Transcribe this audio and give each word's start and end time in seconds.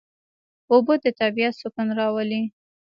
اوبه 0.71 0.93
د 1.03 1.05
طبیعت 1.19 1.53
سکون 1.61 1.87
راولي. 1.99 2.41